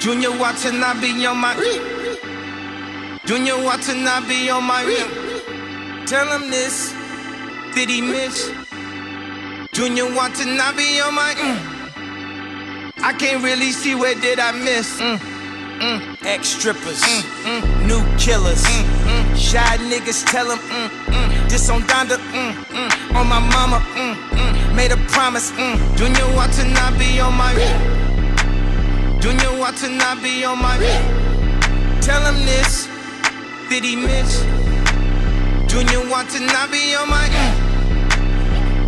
Junya 0.00 0.30
Watanabe 0.40 1.26
on 1.26 1.36
my. 1.36 1.54
Junya 3.26 3.62
Watanabe 3.62 4.48
on 4.48 4.64
my. 4.64 4.84
Tell 6.06 6.26
him 6.26 6.50
this. 6.50 6.94
Did 7.74 7.90
he 7.90 8.00
miss? 8.00 8.48
Junya 9.74 10.04
Watanabe 10.16 11.00
on 11.00 11.14
my. 11.14 11.34
I 13.02 13.12
can't 13.12 13.44
really 13.44 13.72
see 13.72 13.94
where 13.94 14.14
did 14.14 14.38
I 14.38 14.52
miss. 14.52 15.00
Mm, 15.00 15.18
Mm. 15.80 16.16
Ex 16.26 16.48
strippers, 16.48 17.00
new 17.88 18.02
killers. 18.18 18.62
Mm 18.64 18.84
mm. 19.08 19.36
Shy 19.36 19.76
niggas 19.88 20.26
tell 20.30 20.48
them, 20.48 20.58
this 21.48 21.70
on 21.70 21.80
Donda, 21.84 22.18
on 23.16 23.26
my 23.26 23.38
mama. 23.38 23.78
Mm 23.96 24.14
mm. 24.14 24.74
made 24.76 24.92
a 24.92 24.98
promise. 25.08 25.50
Mm. 25.52 25.96
Junior 25.96 26.26
Watson, 26.36 26.76
I 26.76 26.90
be 26.98 27.18
on 27.20 27.34
my. 27.34 27.99
Junya 29.20 29.58
Watanabe 29.60 30.44
on 30.44 30.58
my. 30.58 30.78
Tell 32.00 32.22
him 32.24 32.46
this. 32.46 32.88
Did 33.68 33.84
he 33.84 33.94
miss? 33.94 34.42
Junya 35.68 36.00
Watanabe 36.10 36.94
on 36.96 37.10
my. 37.10 37.28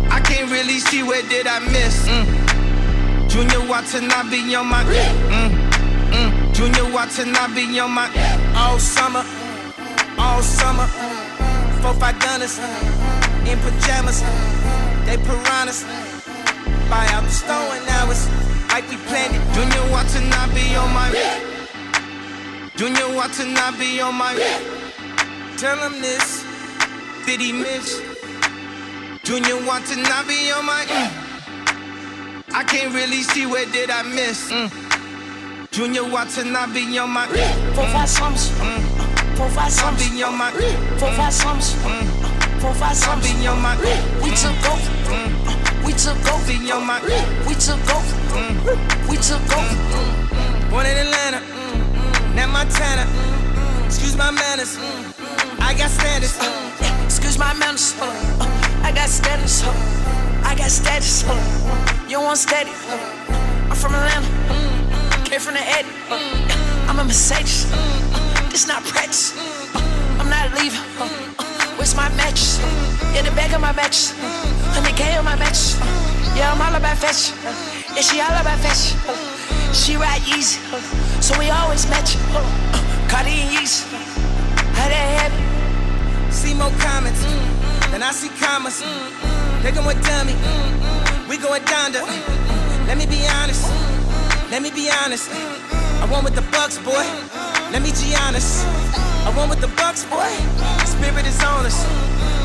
I 0.09 0.19
can't 0.25 0.51
really 0.51 0.79
see 0.79 1.03
where 1.03 1.21
did 1.29 1.45
I 1.45 1.59
miss. 1.59 2.07
Mm. 2.07 2.25
Junya 3.29 3.61
Watanabe 3.69 4.55
on 4.55 4.67
my. 4.67 4.83
Mm. 4.83 5.51
Mm. 6.11 6.53
Junya 6.53 6.91
Watanabe 6.91 7.79
on 7.79 7.91
my. 7.91 8.09
All 8.55 8.79
summer, 8.79 9.23
all 10.17 10.41
summer. 10.41 10.87
Four, 11.81 11.93
five 11.93 12.19
gunners 12.19 12.57
in 13.45 13.59
pajamas. 13.59 14.21
They 15.05 15.17
piranhas. 15.17 15.83
Buy 16.89 17.05
out 17.13 17.23
the 17.23 17.29
store 17.29 17.75
and 17.77 17.85
now 17.85 18.09
it's 18.11 18.27
like 18.73 18.89
we 18.89 18.97
planned 19.05 19.35
it. 19.35 19.41
Junya 19.53 19.81
Watanabe 19.93 20.65
on 20.81 20.89
my. 20.97 21.09
Junya 22.75 23.05
Watanabe 23.15 24.01
on 24.01 24.15
my. 24.15 24.33
Tell 25.57 25.77
him 25.77 26.01
this. 26.01 26.43
Did 27.27 27.39
he 27.39 27.51
miss? 27.53 28.01
Junya 29.21 29.55
Watanabe 29.67 30.51
on 30.57 30.65
my. 30.65 30.83
I 32.59 32.63
can't 32.63 32.91
really 32.95 33.21
see 33.21 33.45
where 33.45 33.67
did 33.67 33.91
I 33.91 34.01
miss. 34.01 34.51
Junya 35.69 36.01
Watanabe 36.11 36.97
on 36.97 37.11
my. 37.11 37.27
Four, 37.75 37.87
five 37.93 38.09
summers. 38.09 38.49
Four, 39.37 39.49
five 39.49 39.71
summers. 39.71 40.09
Be 40.09 40.23
on 40.23 40.35
my. 40.35 40.49
Four, 40.97 41.11
five 41.13 41.31
mm. 41.31 41.41
summers. 41.41 41.75
Mm. 41.85 42.59
Four, 42.59 42.73
five 42.73 42.95
summers. 42.97 43.33
Be 43.33 43.45
on 43.45 43.61
my. 43.61 43.77
We 44.23 44.31
took 44.33 44.57
over. 44.65 44.93
We 45.85 45.93
took 45.93 46.22
Be 46.59 46.71
on 46.71 46.85
my. 46.85 47.01
We 47.47 47.55
took 47.55 47.81
over. 47.89 48.15
Mm. 48.37 49.09
We 49.09 49.17
took 49.17 49.41
over. 49.57 49.75
Mm. 49.89 50.69
Born 50.69 50.85
in 50.85 50.97
Atlanta, 50.97 51.39
mm. 51.41 52.35
now 52.35 52.47
Montana. 52.47 53.09
Excuse 53.85 54.15
my 54.15 54.29
manners. 54.29 54.77
I 55.59 55.73
got 55.75 55.89
standards. 55.89 56.37
Excuse 57.05 57.39
my 57.39 57.53
manners. 57.55 57.95
Uh, 57.99 58.05
I 58.83 58.91
got 58.91 59.09
status. 59.09 59.63
Uh, 59.63 59.73
I 60.45 60.53
got 60.55 60.69
status. 60.69 61.23
Uh, 61.25 62.05
you 62.07 62.21
want 62.21 62.37
steady? 62.37 62.71
I'm 63.69 63.75
from 63.75 63.95
Atlanta. 63.95 64.27
Came 65.25 65.39
from 65.39 65.55
the 65.55 65.61
Eddie. 65.61 65.89
I'm 66.87 66.99
a 66.99 67.03
Mercedes. 67.03 67.65
This 68.51 68.67
not 68.67 68.83
practice. 68.83 69.33
I'm 70.19 70.29
not 70.29 70.53
leaving. 70.53 70.79
Where's 71.77 71.95
my 71.95 72.09
mattress? 72.09 72.59
In 73.17 73.25
the 73.25 73.31
back 73.31 73.53
of 73.53 73.61
my 73.61 73.71
mattress. 73.73 74.13
100K 74.13 75.17
on 75.17 75.25
my 75.25 75.35
mattress. 75.35 76.02
Yeah, 76.35 76.51
I'm 76.51 76.61
all 76.61 76.73
about 76.73 76.97
fashion. 76.97 77.37
Yeah, 77.93 78.01
she 78.01 78.19
all 78.19 78.33
about 78.33 78.59
fashion. 78.59 78.97
She 79.73 79.97
ride 79.97 80.21
easy. 80.25 80.59
So 81.21 81.37
we 81.37 81.49
always 81.49 81.87
match. 81.89 82.17
Cardi 83.07 83.37
and 83.37 83.53
Yeezy. 83.53 83.85
How 84.73 84.89
that 84.89 85.07
happen? 85.21 86.33
See 86.33 86.53
more 86.53 86.73
comments 86.81 87.21
than 87.93 88.01
I 88.01 88.11
see 88.11 88.29
commas. 88.41 88.81
They 89.61 89.71
going 89.71 90.01
dummy. 90.01 90.33
We 91.29 91.37
going 91.37 91.63
down 91.65 91.93
to. 91.93 92.01
Let 92.89 92.97
me 92.97 93.05
be 93.05 93.21
honest. 93.41 93.69
Let 94.49 94.61
me 94.61 94.71
be 94.71 94.89
honest. 94.89 95.29
I 95.31 96.05
won 96.09 96.23
with 96.23 96.35
the 96.35 96.45
Bucks, 96.49 96.77
boy. 96.79 97.05
Let 97.71 97.81
me 97.81 97.93
be 97.93 98.13
honest. 98.25 98.65
I 99.25 99.33
won 99.37 99.49
with 99.49 99.61
the 99.61 99.71
Bucks, 99.77 100.03
boy. 100.05 100.29
The 100.81 100.89
spirit 100.89 101.25
is 101.25 101.37
on 101.45 101.65
us. 101.65 101.77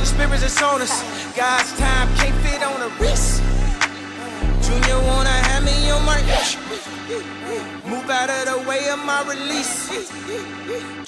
The 0.01 0.07
spirit 0.07 0.43
is 0.45 0.61
on 0.62 0.81
us. 0.81 0.93
God's 1.35 1.73
time 1.77 2.09
can't 2.17 2.37
fit 2.45 2.62
on 2.62 2.81
a 2.81 2.88
of 8.99 9.07
my 9.07 9.23
release. 9.29 9.89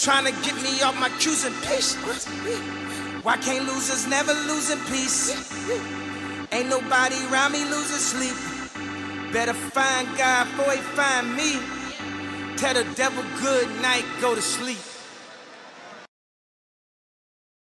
Trying 0.02 0.26
to 0.26 0.32
get 0.42 0.54
me 0.62 0.82
off 0.82 0.98
my 0.98 1.10
cues 1.18 1.44
and 1.44 1.54
pace. 1.62 1.94
Why 3.22 3.36
can't 3.36 3.66
losers 3.66 4.06
never 4.06 4.32
lose 4.32 4.70
in 4.70 4.78
peace? 4.86 5.30
Ain't 6.52 6.68
nobody 6.68 7.16
around 7.26 7.52
me 7.52 7.64
losing 7.64 7.98
sleep. 7.98 8.36
Better 9.32 9.54
find 9.54 10.08
God 10.16 10.44
before 10.46 10.72
he 10.72 10.80
find 10.98 11.36
me. 11.36 11.58
Tell 12.56 12.74
the 12.74 12.84
devil 12.94 13.24
good 13.40 13.68
night, 13.80 14.04
go 14.20 14.34
to 14.34 14.42
sleep. 14.42 14.78